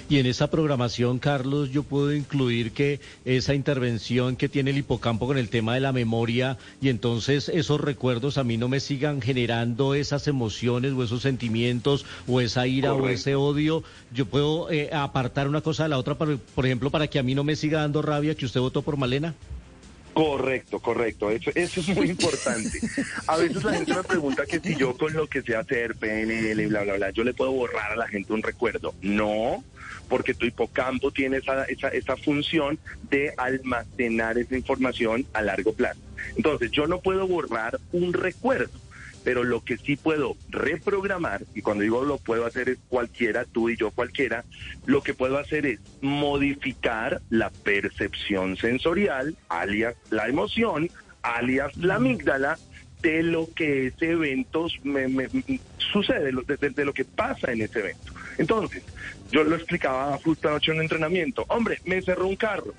Y 0.10 0.20
en 0.20 0.26
esa 0.26 0.50
programación, 0.50 1.20
Carlos, 1.20 1.70
yo 1.72 1.84
puedo 1.84 2.14
incluir 2.14 2.72
que 2.72 3.02
esa 3.26 3.54
intervención 3.54 4.38
que 4.38 4.48
tiene 4.48 4.72
el 4.72 4.78
hipocampo 4.78 5.28
con 5.28 5.38
el 5.38 5.50
tema 5.50 5.74
de 5.74 5.82
la 5.82 5.92
memoria 5.92 6.58
y 6.80 6.88
entonces 6.88 7.50
esos 7.50 7.82
recuerdos 7.82 8.38
a 8.38 8.46
mí 8.46 8.56
no 8.56 8.70
me 8.70 8.80
sigan 8.80 9.22
generando 9.22 9.96
esas 9.96 10.30
emociones 10.30 10.94
o 10.94 11.04
esos 11.04 11.24
sentimientos 11.24 12.06
o 12.26 12.40
esa 12.40 12.68
ira 12.68 12.94
o 12.94 13.10
ese 13.10 13.36
odio. 13.36 13.84
Yo 14.14 14.26
puedo 14.26 14.72
eh, 14.72 14.90
apartar 14.94 15.50
una 15.50 15.60
cosa 15.60 15.84
de 15.84 15.90
la 15.90 15.98
otra, 15.98 16.16
por, 16.16 16.38
por 16.40 16.66
ejemplo, 16.66 16.90
para 16.90 17.08
que 17.08 17.20
a 17.20 17.24
mí 17.24 17.36
no 17.36 17.44
me 17.44 17.58
siga 17.58 17.82
dando 17.82 18.02
rabia 18.02 18.36
que 18.36 18.46
usted 18.46 18.62
votó 18.62 18.84
por 18.84 18.96
Malena. 18.96 19.36
Correcto, 20.18 20.80
correcto. 20.80 21.30
Eso, 21.30 21.52
eso 21.54 21.80
es 21.82 21.90
muy 21.90 22.10
importante. 22.12 22.80
A 23.28 23.38
veces 23.38 23.64
la 23.64 23.74
gente 23.74 23.94
me 23.94 24.04
pregunta 24.04 24.46
que 24.48 24.60
si 24.60 24.76
yo 24.76 24.98
con 24.98 25.14
lo 25.14 25.28
que 25.28 25.44
sé 25.44 25.56
hacer, 25.56 25.96
PNL 25.96 26.60
y 26.60 26.66
bla, 26.66 26.82
bla, 26.84 26.96
bla, 26.96 27.10
yo 27.12 27.24
le 27.24 27.36
puedo 27.36 27.52
borrar 27.52 27.92
a 27.92 27.96
la 27.96 28.08
gente 28.08 28.34
un 28.34 28.42
recuerdo. 28.42 28.96
No, 29.02 29.64
porque 30.08 30.34
tu 30.34 30.46
hipocampo 30.46 31.12
tiene 31.12 31.38
esa, 31.38 31.64
esa, 31.66 31.90
esa 31.90 32.18
función 32.18 32.80
de 33.10 33.34
almacenar 33.38 34.38
esa 34.38 34.56
información 34.56 35.26
a 35.34 35.42
largo 35.42 35.74
plazo. 35.74 36.00
Entonces, 36.36 36.72
yo 36.72 36.88
no 36.88 37.00
puedo 37.00 37.28
borrar 37.28 37.80
un 37.92 38.14
recuerdo 38.14 38.72
pero 39.24 39.44
lo 39.44 39.60
que 39.62 39.76
sí 39.76 39.98
puedo 39.98 40.38
reprogramar, 40.48 41.42
y 41.54 41.62
cuando 41.62 41.82
digo 41.84 42.06
lo 42.06 42.18
puedo 42.18 42.46
hacer 42.46 42.70
es 42.70 42.78
cualquiera, 42.88 43.44
tú 43.44 43.68
y 43.70 43.76
yo 43.76 43.92
cualquiera, 43.92 44.46
lo 44.86 45.04
que 45.04 45.14
puedo 45.14 45.38
hacer 45.38 45.66
es 45.66 45.82
modificar 46.00 47.22
la 47.30 47.50
percepción 47.50 48.56
sensorial, 48.56 49.36
alias 49.50 49.96
la 50.12 50.30
emoción, 50.30 50.90
alias 51.24 51.76
la 51.76 51.96
amígdala, 51.96 52.58
de 53.02 53.22
lo 53.22 53.50
que 53.54 53.88
ese 53.88 54.12
evento 54.12 54.68
me, 54.84 55.10
me- 55.10 55.28
sucede, 55.92 56.32
de- 56.32 56.70
de 56.70 56.86
lo 56.86 56.94
que 56.94 57.04
pasa 57.04 57.52
en 57.52 57.62
ese 57.64 57.80
evento. 57.80 58.14
Entonces, 58.38 58.84
yo 59.32 59.44
lo 59.44 59.56
explicaba 59.56 60.18
justo 60.24 60.48
anoche 60.48 60.72
en 60.72 60.78
un 60.78 60.84
entrenamiento, 60.84 61.46
hombre, 61.50 61.80
me 61.86 62.02
cerró 62.02 62.28
un 62.28 62.36
carro. 62.36 62.74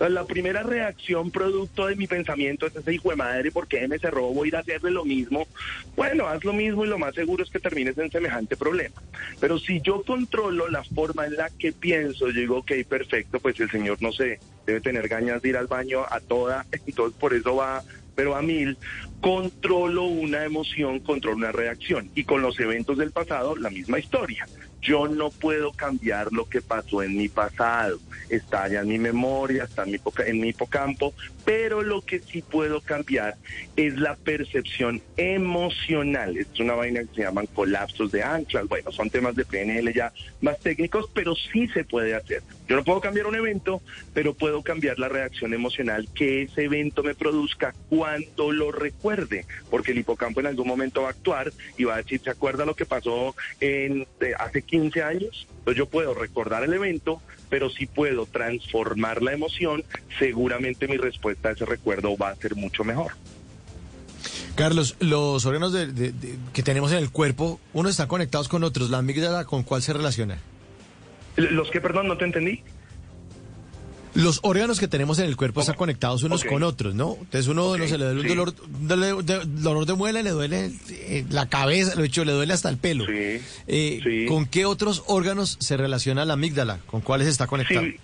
La 0.00 0.24
primera 0.24 0.62
reacción 0.64 1.30
producto 1.30 1.86
de 1.86 1.94
mi 1.94 2.08
pensamiento 2.08 2.66
es 2.66 2.74
ese 2.74 2.94
hijo 2.94 3.10
de 3.10 3.16
madre, 3.16 3.52
¿por 3.52 3.68
qué 3.68 3.86
me 3.86 3.98
cerró? 3.98 4.26
Voy 4.26 4.46
a 4.46 4.48
ir 4.48 4.56
a 4.56 4.58
hacerle 4.58 4.90
lo 4.90 5.04
mismo. 5.04 5.46
Bueno, 5.94 6.26
haz 6.26 6.42
lo 6.44 6.52
mismo 6.52 6.84
y 6.84 6.88
lo 6.88 6.98
más 6.98 7.14
seguro 7.14 7.44
es 7.44 7.50
que 7.50 7.60
termines 7.60 7.96
en 7.96 8.10
semejante 8.10 8.56
problema. 8.56 9.00
Pero 9.40 9.58
si 9.58 9.80
yo 9.80 10.02
controlo 10.02 10.68
la 10.68 10.82
forma 10.82 11.26
en 11.26 11.36
la 11.36 11.48
que 11.48 11.72
pienso, 11.72 12.26
digo, 12.26 12.58
ok, 12.58 12.72
perfecto, 12.88 13.38
pues 13.38 13.58
el 13.60 13.70
señor, 13.70 14.02
no 14.02 14.12
sé, 14.12 14.40
debe 14.66 14.80
tener 14.80 15.06
ganas 15.06 15.40
de 15.40 15.50
ir 15.50 15.56
al 15.56 15.68
baño 15.68 16.04
a 16.10 16.18
toda, 16.20 16.66
entonces 16.86 17.16
por 17.18 17.32
eso 17.32 17.54
va, 17.54 17.82
pero 18.16 18.34
a 18.34 18.42
mil, 18.42 18.76
controlo 19.20 20.04
una 20.04 20.44
emoción, 20.44 20.98
controlo 21.00 21.36
una 21.36 21.52
reacción. 21.52 22.10
Y 22.16 22.24
con 22.24 22.42
los 22.42 22.58
eventos 22.58 22.98
del 22.98 23.12
pasado, 23.12 23.54
la 23.56 23.70
misma 23.70 24.00
historia. 24.00 24.46
Yo 24.84 25.08
no 25.08 25.30
puedo 25.30 25.72
cambiar 25.72 26.30
lo 26.30 26.46
que 26.46 26.60
pasó 26.60 27.02
en 27.02 27.16
mi 27.16 27.28
pasado. 27.28 27.98
Está 28.28 28.68
ya 28.68 28.82
en 28.82 28.88
mi 28.88 28.98
memoria, 28.98 29.64
está 29.64 29.84
en 29.84 29.92
mi, 29.92 29.98
en 30.26 30.40
mi 30.40 30.48
hipocampo, 30.48 31.14
pero 31.44 31.82
lo 31.82 32.02
que 32.02 32.20
sí 32.20 32.42
puedo 32.42 32.82
cambiar 32.82 33.36
es 33.76 33.96
la 33.98 34.14
percepción 34.14 35.00
emocional. 35.16 36.36
Es 36.36 36.60
una 36.60 36.74
vaina 36.74 37.00
que 37.00 37.14
se 37.14 37.22
llaman 37.22 37.46
colapsos 37.46 38.12
de 38.12 38.22
anclas. 38.22 38.68
Bueno, 38.68 38.92
son 38.92 39.08
temas 39.08 39.34
de 39.34 39.46
PNL 39.46 39.90
ya 39.94 40.12
más 40.42 40.58
técnicos, 40.60 41.08
pero 41.14 41.34
sí 41.34 41.66
se 41.68 41.84
puede 41.84 42.14
hacer. 42.14 42.42
Yo 42.68 42.76
no 42.76 42.84
puedo 42.84 43.00
cambiar 43.00 43.26
un 43.26 43.34
evento, 43.34 43.80
pero 44.12 44.34
puedo 44.34 44.62
cambiar 44.62 44.98
la 44.98 45.08
reacción 45.08 45.52
emocional 45.54 46.08
que 46.14 46.42
ese 46.42 46.64
evento 46.64 47.02
me 47.02 47.14
produzca 47.14 47.74
cuando 47.88 48.52
lo 48.52 48.72
recuerde, 48.72 49.46
porque 49.70 49.92
el 49.92 49.98
hipocampo 49.98 50.40
en 50.40 50.46
algún 50.46 50.66
momento 50.66 51.02
va 51.02 51.08
a 51.08 51.10
actuar 51.10 51.52
y 51.76 51.84
va 51.84 51.94
a 51.94 51.98
decir, 51.98 52.20
¿se 52.22 52.30
acuerda 52.30 52.64
lo 52.64 52.74
que 52.74 52.86
pasó 52.86 53.34
en, 53.60 54.06
eh, 54.20 54.32
hace 54.38 54.62
15 54.62 54.73
años? 55.02 55.46
Entonces 55.58 55.76
yo 55.78 55.86
puedo 55.86 56.14
recordar 56.14 56.62
el 56.64 56.72
evento, 56.72 57.20
pero 57.48 57.70
si 57.70 57.86
puedo 57.86 58.26
transformar 58.26 59.22
la 59.22 59.32
emoción, 59.32 59.84
seguramente 60.18 60.88
mi 60.88 60.96
respuesta 60.96 61.48
a 61.50 61.52
ese 61.52 61.64
recuerdo 61.64 62.16
va 62.16 62.30
a 62.30 62.36
ser 62.36 62.54
mucho 62.56 62.84
mejor. 62.84 63.12
Carlos, 64.54 64.96
los 65.00 65.44
órganos 65.46 65.72
de- 65.72 65.86
de- 65.86 66.12
de- 66.12 66.36
que 66.52 66.62
tenemos 66.62 66.92
en 66.92 66.98
el 66.98 67.10
cuerpo, 67.10 67.60
unos 67.72 67.90
están 67.92 68.06
conectados 68.08 68.48
con 68.48 68.62
otros. 68.62 68.88
¿La 68.90 68.98
amígdala 68.98 69.44
con 69.44 69.62
cuál 69.64 69.82
se 69.82 69.92
relaciona? 69.92 70.38
Los 71.36 71.70
que, 71.70 71.80
perdón, 71.80 72.06
no 72.06 72.16
te 72.16 72.24
entendí. 72.24 72.62
Los 74.14 74.40
órganos 74.42 74.78
que 74.78 74.88
tenemos 74.88 75.18
en 75.18 75.26
el 75.26 75.36
cuerpo 75.36 75.60
están 75.60 75.74
conectados 75.76 76.22
unos 76.22 76.44
con 76.44 76.62
otros, 76.62 76.94
¿no? 76.94 77.16
Entonces 77.20 77.48
uno 77.48 77.76
no 77.76 77.86
se 77.86 77.98
le 77.98 78.04
duele 78.04 78.20
un 78.20 78.28
sí. 78.28 78.34
dolor, 78.82 79.24
de, 79.24 79.40
dolor 79.44 79.86
de 79.86 79.94
muela, 79.94 80.22
le 80.22 80.30
duele 80.30 80.70
eh, 80.90 81.24
la 81.30 81.48
cabeza, 81.48 81.94
lo 81.96 82.04
hecho, 82.04 82.24
le 82.24 82.32
duele 82.32 82.52
hasta 82.52 82.68
el 82.68 82.78
pelo. 82.78 83.06
Eh, 83.08 84.26
¿Con 84.28 84.46
qué 84.46 84.66
otros 84.66 85.02
órganos 85.06 85.56
se 85.60 85.76
relaciona 85.76 86.24
la 86.24 86.34
amígdala? 86.34 86.78
¿Con 86.86 87.00
cuáles 87.00 87.26
está 87.26 87.46
conectado? 87.46 87.82
Sí, 87.82 87.96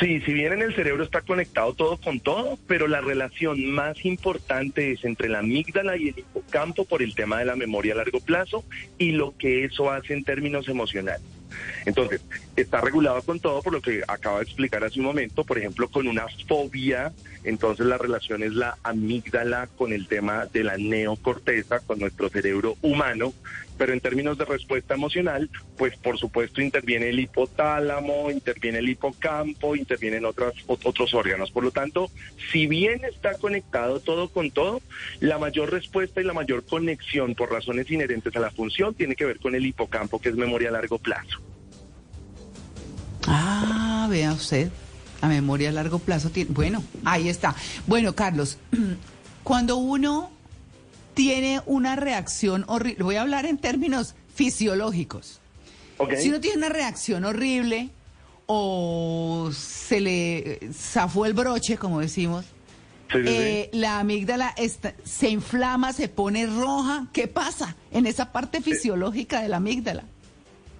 sí, 0.00 0.20
si 0.20 0.32
bien 0.32 0.54
en 0.54 0.62
el 0.62 0.74
cerebro 0.74 1.04
está 1.04 1.20
conectado 1.20 1.74
todo 1.74 1.98
con 1.98 2.20
todo, 2.20 2.58
pero 2.66 2.88
la 2.88 3.02
relación 3.02 3.66
más 3.66 4.04
importante 4.06 4.92
es 4.92 5.04
entre 5.04 5.28
la 5.28 5.40
amígdala 5.40 5.96
y 5.98 6.08
el 6.08 6.18
hipocampo 6.18 6.86
por 6.86 7.02
el 7.02 7.14
tema 7.14 7.38
de 7.38 7.44
la 7.44 7.56
memoria 7.56 7.92
a 7.92 7.96
largo 7.96 8.20
plazo 8.20 8.64
y 8.98 9.12
lo 9.12 9.36
que 9.36 9.64
eso 9.64 9.90
hace 9.90 10.14
en 10.14 10.24
términos 10.24 10.68
emocionales. 10.68 11.22
Entonces, 11.86 12.20
está 12.56 12.80
regulado 12.80 13.22
con 13.22 13.40
todo 13.40 13.62
por 13.62 13.72
lo 13.72 13.80
que 13.80 14.02
acabo 14.06 14.38
de 14.38 14.44
explicar 14.44 14.84
hace 14.84 14.98
un 15.00 15.06
momento, 15.06 15.44
por 15.44 15.58
ejemplo, 15.58 15.88
con 15.88 16.06
una 16.06 16.26
fobia, 16.46 17.12
entonces 17.44 17.86
la 17.86 17.98
relación 17.98 18.42
es 18.42 18.52
la 18.52 18.76
amígdala 18.82 19.68
con 19.76 19.92
el 19.92 20.06
tema 20.06 20.46
de 20.46 20.64
la 20.64 20.76
neocorteza, 20.76 21.80
con 21.80 21.98
nuestro 21.98 22.28
cerebro 22.28 22.76
humano, 22.82 23.32
pero 23.78 23.92
en 23.92 24.00
términos 24.00 24.38
de 24.38 24.44
respuesta 24.44 24.94
emocional, 24.94 25.50
pues 25.76 25.96
por 25.96 26.18
supuesto 26.18 26.60
interviene 26.60 27.08
el 27.08 27.18
hipotálamo, 27.18 28.30
interviene 28.30 28.78
el 28.78 28.88
hipocampo, 28.90 29.74
intervienen 29.74 30.24
otras, 30.24 30.52
ot- 30.68 30.80
otros 30.84 31.12
órganos. 31.14 31.50
Por 31.50 31.64
lo 31.64 31.70
tanto, 31.72 32.10
si 32.52 32.66
bien 32.68 33.00
está 33.04 33.34
conectado 33.34 33.98
todo 34.00 34.28
con 34.28 34.50
todo, 34.52 34.80
la 35.20 35.38
mayor 35.38 35.72
respuesta 35.72 36.20
y 36.20 36.24
la 36.24 36.32
mayor 36.34 36.64
conexión 36.64 37.34
por 37.34 37.50
razones 37.50 37.90
inherentes 37.90 38.36
a 38.36 38.40
la 38.40 38.50
función 38.50 38.94
tiene 38.94 39.16
que 39.16 39.24
ver 39.24 39.40
con 39.40 39.54
el 39.54 39.66
hipocampo, 39.66 40.20
que 40.20 40.28
es 40.28 40.36
memoria 40.36 40.68
a 40.68 40.72
largo 40.72 40.98
plazo. 40.98 41.40
Vea 44.12 44.32
usted. 44.34 44.70
La 45.22 45.28
memoria 45.28 45.70
a 45.70 45.72
largo 45.72 45.98
plazo 45.98 46.28
tiene. 46.28 46.50
Bueno, 46.52 46.84
ahí 47.04 47.28
está. 47.30 47.56
Bueno, 47.86 48.14
Carlos, 48.14 48.58
cuando 49.42 49.76
uno 49.76 50.30
tiene 51.14 51.62
una 51.64 51.96
reacción 51.96 52.64
horrible, 52.68 53.02
voy 53.04 53.16
a 53.16 53.22
hablar 53.22 53.46
en 53.46 53.56
términos 53.56 54.14
fisiológicos. 54.34 55.40
Si 56.20 56.28
uno 56.28 56.40
tiene 56.40 56.58
una 56.58 56.68
reacción 56.68 57.24
horrible 57.24 57.88
o 58.46 59.50
se 59.56 60.00
le 60.00 60.58
zafó 60.74 61.24
el 61.26 61.32
broche, 61.32 61.78
como 61.78 62.00
decimos, 62.00 62.44
Sí, 63.10 63.18
sí, 63.18 63.24
sí. 63.26 63.28
eh, 63.34 63.70
la 63.72 63.98
amígdala 64.00 64.52
está- 64.56 64.94
se 65.04 65.28
inflama, 65.30 65.92
se 65.92 66.08
pone 66.08 66.46
roja. 66.46 67.08
¿Qué 67.12 67.28
pasa 67.28 67.76
en 67.92 68.06
esa 68.06 68.32
parte 68.32 68.60
fisiológica 68.62 69.40
de 69.42 69.48
la 69.48 69.58
amígdala? 69.58 70.04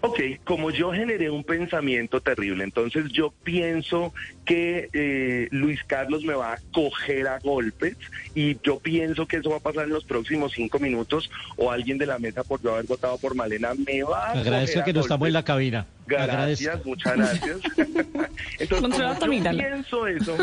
Ok, 0.05 0.19
como 0.43 0.73
yo 0.73 0.93
generé 0.93 1.31
un 1.31 1.45
pensamiento 1.45 2.21
terrible, 2.21 2.65
entonces 2.65 3.05
yo 3.13 3.33
pienso 3.45 4.13
que 4.45 4.91
eh, 4.93 5.47
Luis 5.53 5.85
Carlos 5.85 6.25
me 6.25 6.35
va 6.35 6.55
a 6.55 6.59
coger 6.73 7.29
a 7.29 7.39
golpes 7.39 7.97
y 8.35 8.59
yo 8.65 8.81
pienso 8.81 9.27
que 9.27 9.37
eso 9.37 9.51
va 9.51 9.59
a 9.59 9.61
pasar 9.61 9.85
en 9.85 9.91
los 9.91 10.05
próximos 10.05 10.53
cinco 10.55 10.81
minutos 10.81 11.31
o 11.57 11.71
alguien 11.71 11.99
de 11.99 12.07
la 12.07 12.19
mesa 12.19 12.43
por 12.43 12.61
yo 12.61 12.73
haber 12.73 12.87
votado 12.87 13.17
por 13.19 13.37
Malena 13.37 13.75
me 13.75 14.03
va 14.03 14.27
a 14.27 14.33
Agradezco 14.33 14.73
coger 14.73 14.83
a 14.83 14.85
que 14.87 14.93
no 14.93 15.01
estamos 15.03 15.29
en 15.29 15.35
la 15.35 15.45
cabina. 15.45 15.87
Gracias, 16.13 16.85
muchas 16.85 17.17
gracias. 17.17 17.59
Entonces, 18.59 19.03
como 19.19 19.33
yo 19.33 19.57
pienso 19.57 20.07
eso, 20.07 20.37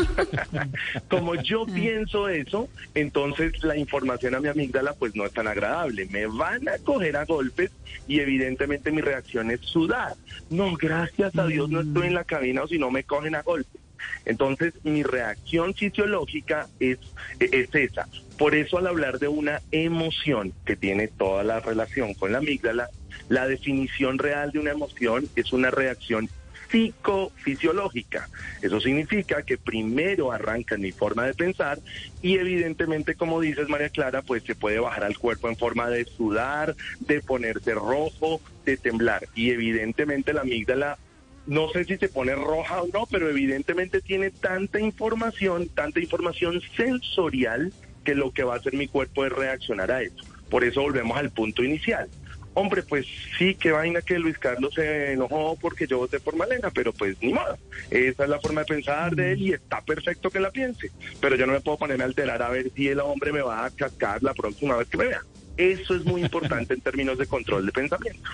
como 1.08 1.34
yo 1.36 1.66
pienso 1.66 2.28
eso, 2.28 2.68
entonces 2.94 3.62
la 3.62 3.76
información 3.76 4.34
a 4.34 4.40
mi 4.40 4.48
amígdala 4.48 4.94
pues 4.94 5.14
no 5.14 5.26
es 5.26 5.32
tan 5.32 5.48
agradable. 5.48 6.06
Me 6.06 6.26
van 6.26 6.68
a 6.68 6.78
coger 6.78 7.16
a 7.16 7.24
golpes 7.24 7.70
y 8.06 8.20
evidentemente 8.20 8.90
mi 8.90 9.00
reacción 9.00 9.50
es 9.50 9.60
sudar. 9.60 10.14
No, 10.50 10.74
gracias 10.76 11.36
a 11.36 11.46
Dios 11.46 11.70
no 11.70 11.80
estoy 11.80 12.08
en 12.08 12.14
la 12.14 12.24
cabina 12.24 12.62
o 12.62 12.68
si 12.68 12.78
no 12.78 12.90
me 12.90 13.04
cogen 13.04 13.34
a 13.34 13.42
golpes. 13.42 13.80
Entonces, 14.24 14.74
mi 14.82 15.02
reacción 15.02 15.74
fisiológica 15.74 16.68
es, 16.78 16.98
es 17.38 17.74
esa. 17.74 18.08
Por 18.38 18.54
eso 18.54 18.78
al 18.78 18.86
hablar 18.86 19.18
de 19.18 19.28
una 19.28 19.60
emoción 19.70 20.52
que 20.64 20.76
tiene 20.76 21.08
toda 21.08 21.44
la 21.44 21.60
relación 21.60 22.14
con 22.14 22.32
la 22.32 22.38
amígdala, 22.38 22.88
la 23.28 23.46
definición 23.46 24.18
real 24.18 24.52
de 24.52 24.58
una 24.58 24.72
emoción 24.72 25.28
es 25.36 25.52
una 25.52 25.70
reacción 25.70 26.28
psicofisiológica. 26.70 28.28
Eso 28.62 28.80
significa 28.80 29.42
que 29.42 29.58
primero 29.58 30.32
arranca 30.32 30.76
en 30.76 30.82
mi 30.82 30.92
forma 30.92 31.26
de 31.26 31.34
pensar 31.34 31.78
y 32.22 32.36
evidentemente, 32.36 33.14
como 33.14 33.40
dices 33.40 33.68
María 33.68 33.88
Clara, 33.88 34.22
pues 34.22 34.44
se 34.44 34.54
puede 34.54 34.78
bajar 34.78 35.04
al 35.04 35.18
cuerpo 35.18 35.48
en 35.48 35.56
forma 35.56 35.88
de 35.88 36.04
sudar, 36.04 36.76
de 37.00 37.20
ponerse 37.20 37.74
rojo, 37.74 38.40
de 38.64 38.76
temblar. 38.76 39.26
Y 39.34 39.50
evidentemente 39.50 40.32
la 40.32 40.42
amígdala 40.42 40.98
no 41.46 41.68
sé 41.70 41.84
si 41.84 41.96
se 41.96 42.08
pone 42.08 42.34
roja 42.34 42.82
o 42.82 42.88
no, 42.92 43.06
pero 43.10 43.28
evidentemente 43.28 44.00
tiene 44.00 44.30
tanta 44.30 44.78
información, 44.78 45.68
tanta 45.68 45.98
información 45.98 46.60
sensorial 46.76 47.72
que 48.04 48.14
lo 48.14 48.30
que 48.30 48.44
va 48.44 48.54
a 48.54 48.58
hacer 48.58 48.74
mi 48.74 48.86
cuerpo 48.86 49.24
es 49.24 49.32
reaccionar 49.32 49.90
a 49.90 50.02
eso. 50.02 50.24
Por 50.48 50.64
eso 50.64 50.82
volvemos 50.82 51.16
al 51.16 51.30
punto 51.30 51.64
inicial. 51.64 52.08
Hombre, 52.52 52.82
pues 52.82 53.06
sí, 53.38 53.54
qué 53.54 53.70
vaina 53.70 54.02
que 54.02 54.18
Luis 54.18 54.36
Carlos 54.38 54.74
se 54.74 55.12
enojó 55.12 55.56
porque 55.60 55.86
yo 55.86 55.98
voté 55.98 56.18
por 56.18 56.36
Malena, 56.36 56.70
pero 56.70 56.92
pues 56.92 57.16
ni 57.20 57.32
modo. 57.32 57.56
Esa 57.90 58.24
es 58.24 58.28
la 58.28 58.40
forma 58.40 58.62
de 58.62 58.66
pensar 58.66 59.14
de 59.14 59.32
él 59.32 59.42
y 59.42 59.52
está 59.52 59.80
perfecto 59.80 60.30
que 60.30 60.40
la 60.40 60.50
piense. 60.50 60.90
Pero 61.20 61.36
yo 61.36 61.46
no 61.46 61.52
me 61.52 61.60
puedo 61.60 61.78
poner 61.78 62.02
a 62.02 62.04
alterar 62.04 62.42
a 62.42 62.48
ver 62.48 62.72
si 62.74 62.88
el 62.88 62.98
hombre 63.00 63.32
me 63.32 63.40
va 63.40 63.64
a 63.64 63.70
cascar 63.70 64.22
la 64.22 64.34
próxima 64.34 64.76
vez 64.76 64.88
que 64.88 64.96
me 64.96 65.06
vea. 65.06 65.22
Eso 65.56 65.94
es 65.94 66.04
muy 66.04 66.22
importante 66.22 66.74
en 66.74 66.80
términos 66.80 67.18
de 67.18 67.26
control 67.26 67.66
de 67.66 67.72
pensamiento. 67.72 68.30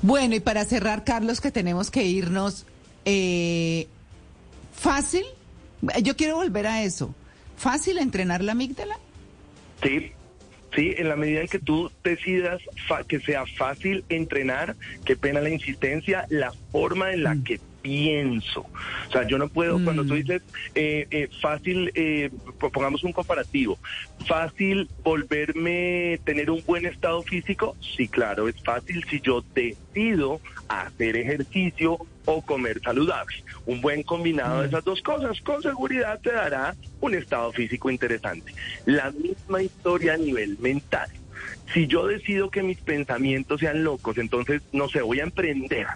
Bueno, 0.00 0.34
y 0.34 0.40
para 0.40 0.64
cerrar, 0.64 1.04
Carlos, 1.04 1.40
que 1.40 1.50
tenemos 1.50 1.90
que 1.90 2.04
irnos, 2.04 2.64
eh, 3.04 3.88
¿fácil? 4.72 5.24
Yo 6.02 6.16
quiero 6.16 6.36
volver 6.36 6.66
a 6.66 6.82
eso. 6.82 7.14
¿Fácil 7.56 7.98
entrenar 7.98 8.42
la 8.42 8.52
amígdala? 8.52 8.98
Sí, 9.82 10.12
Sí, 10.74 10.94
en 10.96 11.08
la 11.08 11.16
medida 11.16 11.40
en 11.40 11.48
que 11.48 11.58
tú 11.58 11.90
decidas 12.04 12.60
que 13.06 13.20
sea 13.20 13.44
fácil 13.46 14.04
entrenar, 14.08 14.76
qué 15.04 15.16
pena 15.16 15.40
la 15.40 15.50
insistencia, 15.50 16.26
la 16.28 16.52
forma 16.70 17.12
en 17.12 17.22
la 17.22 17.34
mm. 17.34 17.44
que 17.44 17.60
pienso. 17.82 18.60
O 19.08 19.12
sea, 19.12 19.26
yo 19.26 19.38
no 19.38 19.48
puedo, 19.48 19.82
cuando 19.82 20.04
tú 20.04 20.14
mm. 20.14 20.16
dices 20.16 20.42
eh, 20.74 21.06
eh, 21.10 21.28
fácil, 21.40 21.90
eh, 21.94 22.30
pongamos 22.72 23.04
un 23.04 23.12
comparativo, 23.12 23.78
fácil 24.26 24.88
volverme, 25.02 26.20
tener 26.24 26.50
un 26.50 26.62
buen 26.66 26.86
estado 26.86 27.22
físico, 27.22 27.76
sí, 27.80 28.08
claro, 28.08 28.48
es 28.48 28.56
fácil 28.62 29.04
si 29.08 29.20
yo 29.20 29.44
decido 29.54 30.40
hacer 30.68 31.16
ejercicio 31.16 31.98
o 32.24 32.42
comer 32.42 32.80
saludable. 32.82 33.42
Un 33.64 33.80
buen 33.80 34.02
combinado 34.02 34.60
de 34.60 34.66
mm. 34.66 34.68
esas 34.68 34.84
dos 34.84 35.02
cosas 35.02 35.40
con 35.40 35.62
seguridad 35.62 36.20
te 36.20 36.32
dará 36.32 36.74
un 37.00 37.14
estado 37.14 37.52
físico 37.52 37.90
interesante. 37.90 38.52
La 38.84 39.10
misma 39.10 39.62
historia 39.62 40.14
a 40.14 40.18
nivel 40.18 40.58
mental. 40.58 41.08
Si 41.72 41.86
yo 41.86 42.06
decido 42.06 42.50
que 42.50 42.62
mis 42.62 42.78
pensamientos 42.78 43.60
sean 43.60 43.84
locos, 43.84 44.16
entonces, 44.18 44.62
no 44.72 44.88
sé, 44.88 45.02
voy 45.02 45.20
a 45.20 45.24
emprender. 45.24 45.86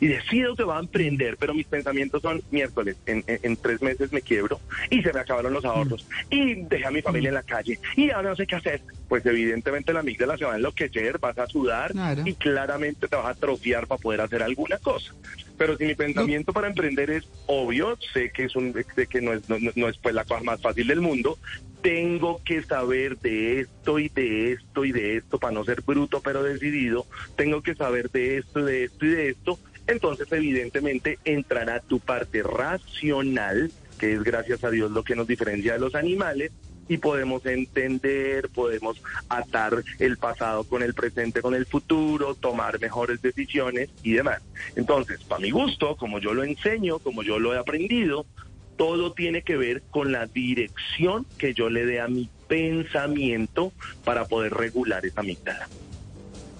Y 0.00 0.08
decido 0.08 0.56
que 0.56 0.64
va 0.64 0.78
a 0.78 0.80
emprender, 0.80 1.36
pero 1.38 1.54
mis 1.54 1.66
pensamientos 1.66 2.22
son 2.22 2.42
miércoles, 2.50 2.96
en, 3.06 3.56
tres 3.56 3.80
meses 3.82 4.12
me 4.12 4.22
quiebro 4.22 4.60
y 4.90 5.02
se 5.02 5.12
me 5.12 5.20
acabaron 5.20 5.52
los 5.52 5.64
ahorros. 5.64 6.06
Y 6.30 6.62
dejé 6.62 6.86
a 6.86 6.90
mi 6.90 7.02
familia 7.02 7.28
en 7.28 7.34
la 7.34 7.42
calle 7.42 7.78
y 7.96 8.10
ahora 8.10 8.30
no 8.30 8.36
sé 8.36 8.46
qué 8.46 8.56
hacer. 8.56 8.82
Pues 9.08 9.24
evidentemente 9.26 9.92
la 9.92 10.00
amígdala 10.00 10.36
se 10.36 10.44
va 10.44 10.54
a 10.54 10.56
enloquecer, 10.56 11.18
vas 11.18 11.38
a 11.38 11.46
sudar 11.46 11.92
y 12.24 12.34
claramente 12.34 13.08
te 13.08 13.16
vas 13.16 13.26
a 13.26 13.30
atrofiar 13.30 13.86
para 13.86 14.00
poder 14.00 14.20
hacer 14.20 14.42
alguna 14.42 14.78
cosa. 14.78 15.12
Pero 15.60 15.76
si 15.76 15.84
mi 15.84 15.94
pensamiento 15.94 16.54
para 16.54 16.68
emprender 16.68 17.10
es 17.10 17.28
obvio, 17.44 17.98
sé 18.14 18.30
que 18.30 18.44
es 18.44 18.56
un, 18.56 18.72
sé 18.94 19.06
que 19.06 19.20
no 19.20 19.34
es, 19.34 19.46
no, 19.50 19.58
no 19.76 19.88
es 19.90 19.98
pues 19.98 20.14
la 20.14 20.24
cosa 20.24 20.42
más 20.42 20.62
fácil 20.62 20.86
del 20.86 21.02
mundo, 21.02 21.38
tengo 21.82 22.40
que 22.42 22.62
saber 22.62 23.18
de 23.18 23.60
esto 23.60 23.98
y 23.98 24.08
de 24.08 24.52
esto 24.52 24.86
y 24.86 24.92
de 24.92 25.18
esto 25.18 25.38
para 25.38 25.52
no 25.52 25.62
ser 25.66 25.82
bruto 25.82 26.22
pero 26.22 26.42
decidido, 26.42 27.04
tengo 27.36 27.60
que 27.60 27.74
saber 27.74 28.10
de 28.10 28.38
esto, 28.38 28.64
de 28.64 28.84
esto 28.84 29.04
y 29.04 29.10
de 29.10 29.28
esto, 29.28 29.58
entonces 29.86 30.32
evidentemente 30.32 31.18
entrará 31.26 31.80
tu 31.80 32.00
parte 32.00 32.42
racional, 32.42 33.70
que 33.98 34.14
es 34.14 34.22
gracias 34.22 34.64
a 34.64 34.70
Dios 34.70 34.90
lo 34.90 35.04
que 35.04 35.14
nos 35.14 35.26
diferencia 35.26 35.74
de 35.74 35.80
los 35.80 35.94
animales, 35.94 36.52
y 36.90 36.98
podemos 36.98 37.46
entender, 37.46 38.48
podemos 38.48 39.00
atar 39.28 39.84
el 40.00 40.16
pasado 40.16 40.64
con 40.64 40.82
el 40.82 40.92
presente, 40.92 41.40
con 41.40 41.54
el 41.54 41.64
futuro, 41.64 42.34
tomar 42.34 42.80
mejores 42.80 43.22
decisiones 43.22 43.90
y 44.02 44.14
demás. 44.14 44.42
Entonces, 44.74 45.22
para 45.22 45.40
mi 45.40 45.52
gusto, 45.52 45.96
como 45.96 46.18
yo 46.18 46.34
lo 46.34 46.42
enseño, 46.42 46.98
como 46.98 47.22
yo 47.22 47.38
lo 47.38 47.54
he 47.54 47.58
aprendido, 47.58 48.26
todo 48.76 49.12
tiene 49.12 49.42
que 49.42 49.56
ver 49.56 49.82
con 49.90 50.10
la 50.10 50.26
dirección 50.26 51.26
que 51.38 51.54
yo 51.54 51.70
le 51.70 51.86
dé 51.86 52.00
a 52.00 52.08
mi 52.08 52.28
pensamiento 52.48 53.72
para 54.04 54.24
poder 54.24 54.52
regular 54.54 55.06
esa 55.06 55.20
amígdala. 55.20 55.68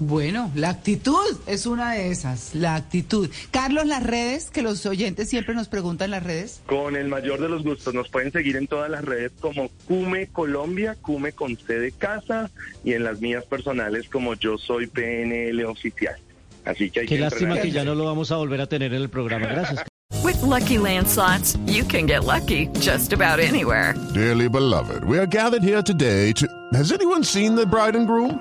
Bueno, 0.00 0.50
la 0.54 0.70
actitud 0.70 1.38
es 1.46 1.66
una 1.66 1.92
de 1.92 2.10
esas, 2.10 2.54
la 2.54 2.74
actitud. 2.74 3.28
Carlos, 3.50 3.86
las 3.86 4.02
redes, 4.02 4.50
que 4.50 4.62
los 4.62 4.86
oyentes 4.86 5.28
siempre 5.28 5.54
nos 5.54 5.68
preguntan 5.68 6.10
las 6.10 6.22
redes. 6.22 6.62
Con 6.64 6.96
el 6.96 7.08
mayor 7.08 7.38
de 7.38 7.50
los 7.50 7.62
gustos, 7.62 7.92
nos 7.92 8.08
pueden 8.08 8.32
seguir 8.32 8.56
en 8.56 8.66
todas 8.66 8.90
las 8.90 9.04
redes 9.04 9.30
como 9.40 9.68
Cume 9.86 10.28
Colombia, 10.28 10.96
Cume 11.02 11.32
con 11.32 11.54
C 11.58 11.78
de 11.78 11.92
casa, 11.92 12.50
y 12.82 12.94
en 12.94 13.04
las 13.04 13.20
mías 13.20 13.44
personales 13.44 14.08
como 14.08 14.34
yo 14.34 14.56
soy 14.56 14.86
PNL 14.86 15.62
oficial. 15.66 16.16
Así 16.64 16.90
que 16.90 17.00
hay 17.00 17.06
Qué 17.06 17.18
lástima 17.18 17.60
que 17.60 17.70
ya 17.70 17.84
no 17.84 17.94
lo 17.94 18.06
vamos 18.06 18.32
a 18.32 18.36
volver 18.36 18.62
a 18.62 18.66
tener 18.66 18.94
en 18.94 19.02
el 19.02 19.10
programa. 19.10 19.48
Gracias. 19.48 19.84
With 20.24 20.40
lucky 20.42 20.76
landslots, 20.76 21.58
you 21.66 21.84
can 21.84 22.06
get 22.06 22.24
lucky 22.24 22.68
just 22.80 23.12
about 23.12 23.38
anywhere. 23.38 23.94
Dearly 24.14 24.48
beloved, 24.48 25.04
we 25.04 25.18
are 25.18 25.26
gathered 25.26 25.62
here 25.62 25.82
today 25.82 26.32
to. 26.32 26.46
Has 26.72 26.90
anyone 26.90 27.22
seen 27.22 27.54
the 27.54 27.66
bride 27.66 27.96
and 27.96 28.06
groom? 28.06 28.40